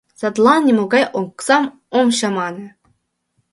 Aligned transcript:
Садлан 0.19 0.61
нимогай 0.67 1.05
оксам 1.21 1.63
ом 1.97 2.07
чамане! 2.17 2.67